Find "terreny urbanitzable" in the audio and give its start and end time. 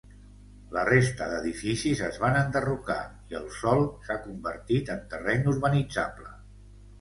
5.13-6.35